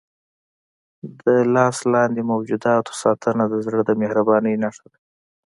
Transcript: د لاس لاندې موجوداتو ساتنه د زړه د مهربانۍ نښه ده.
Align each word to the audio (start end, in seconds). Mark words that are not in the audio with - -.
د 1.19 1.23
لاس 1.55 1.77
لاندې 1.93 2.21
موجوداتو 2.31 2.91
ساتنه 3.01 3.43
د 3.49 3.55
زړه 3.65 3.81
د 3.85 3.91
مهربانۍ 4.01 4.55
نښه 4.63 4.85
ده. 4.91 4.99